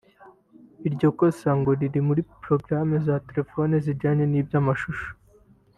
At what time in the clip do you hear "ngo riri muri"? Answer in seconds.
1.59-2.21